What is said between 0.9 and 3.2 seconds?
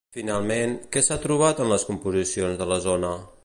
què s'ha trobat en les composicions de la zona?